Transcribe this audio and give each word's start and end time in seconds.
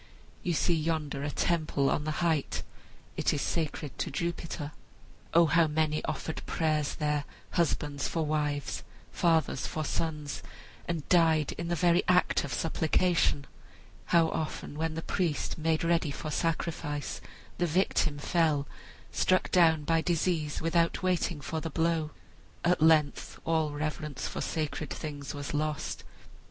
You 0.41 0.53
see 0.53 0.73
yonder 0.73 1.21
a 1.21 1.29
temple 1.29 1.87
on 1.91 2.05
the 2.05 2.25
height. 2.25 2.63
It 3.17 3.35
is 3.35 3.41
sacred 3.43 3.99
to 3.99 4.09
Jupiter. 4.09 4.71
O 5.31 5.45
how 5.45 5.67
many 5.67 6.03
offered 6.05 6.41
prayers 6.47 6.95
there, 6.95 7.23
husbands 7.51 8.07
for 8.07 8.25
wives, 8.25 8.81
fathers 9.11 9.67
for 9.67 9.85
sons, 9.85 10.41
and 10.87 11.07
died 11.07 11.51
in 11.51 11.67
the 11.67 11.75
very 11.75 12.01
act 12.07 12.43
of 12.43 12.51
supplication! 12.51 13.45
How 14.05 14.29
often, 14.29 14.75
while 14.75 14.89
the 14.89 15.03
priest 15.03 15.59
made 15.59 15.83
ready 15.83 16.09
for 16.09 16.31
sacrifice, 16.31 17.21
the 17.59 17.67
victim 17.67 18.17
fell, 18.17 18.67
struck 19.11 19.51
down 19.51 19.83
by 19.83 20.01
disease 20.01 20.63
without 20.63 21.03
waiting 21.03 21.41
for 21.41 21.61
the 21.61 21.69
blow! 21.69 22.09
At 22.65 22.81
length 22.81 23.39
all 23.45 23.69
reverence 23.73 24.27
for 24.27 24.41
sacred 24.41 24.89
things 24.89 25.35
was 25.35 25.53
lost. 25.53 26.03